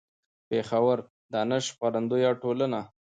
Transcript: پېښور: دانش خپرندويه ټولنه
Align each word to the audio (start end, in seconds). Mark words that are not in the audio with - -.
پېښور: 0.49 0.97
دانش 1.33 1.65
خپرندويه 1.75 2.31
ټولنه 2.41 2.81